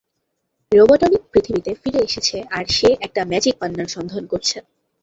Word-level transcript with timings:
Robotnik 0.71 1.23
পৃথিবীতে 1.31 1.71
ফিরে 1.81 1.99
এসেছে 1.99 2.37
আর 2.57 2.65
সে 2.77 2.89
একটা 3.01 3.21
ম্যাজিক 3.31 3.55
পান্নার 3.61 3.93
সন্ধান 3.95 4.23
করছে। 4.31 4.57